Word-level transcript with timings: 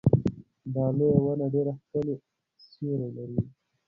دا 0.73 0.85
لویه 0.97 1.19
ونه 1.23 1.45
ډېر 1.53 1.67
ښکلی 1.79 2.15
سیوری 2.67 3.09
لري. 3.15 3.39